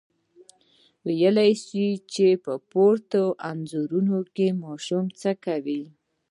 ویلای 1.07 1.51
شئ 1.63 1.87
چې 2.13 2.27
په 2.43 2.53
پورتنیو 2.71 3.37
انځورونو 3.49 4.17
کې 4.35 4.47
ماشومان 4.63 5.07
څه 5.21 5.31
کوي؟ 5.45 5.83